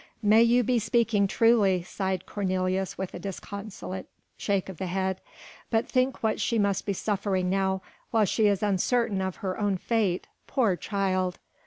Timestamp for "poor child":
10.47-11.37